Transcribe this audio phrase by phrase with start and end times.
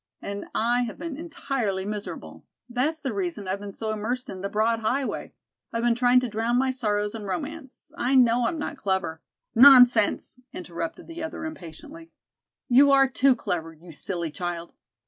[0.19, 2.43] And I have been entirely miserable.
[2.67, 5.35] That's the reason I've been so immersed in 'The Broad Highway.'
[5.71, 7.91] I've been trying to drown my sorrows in romance.
[7.95, 9.21] I know I'm not clever"
[9.67, 12.09] "Nonsense," interrupted the other impatiently.
[12.67, 14.73] "You are too clever, you silly child.